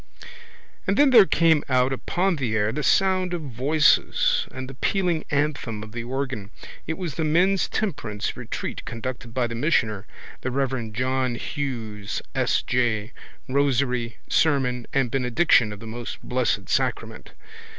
And 0.87 0.97
then 0.97 1.11
there 1.11 1.27
came 1.27 1.63
out 1.69 1.93
upon 1.93 2.37
the 2.37 2.55
air 2.55 2.71
the 2.71 2.81
sound 2.81 3.35
of 3.35 3.41
voices 3.43 4.47
and 4.49 4.67
the 4.67 4.73
pealing 4.73 5.25
anthem 5.29 5.83
of 5.83 5.91
the 5.91 6.03
organ. 6.05 6.49
It 6.87 6.97
was 6.97 7.13
the 7.13 7.23
men's 7.23 7.69
temperance 7.69 8.35
retreat 8.35 8.83
conducted 8.83 9.31
by 9.31 9.45
the 9.45 9.53
missioner, 9.53 10.07
the 10.41 10.49
reverend 10.49 10.95
John 10.95 11.35
Hughes 11.35 12.19
S. 12.33 12.63
J., 12.63 13.11
rosary, 13.47 14.17
sermon 14.27 14.87
and 14.91 15.11
benediction 15.11 15.71
of 15.71 15.79
the 15.79 15.85
Most 15.85 16.19
Blessed 16.23 16.67
Sacrament. 16.67 17.33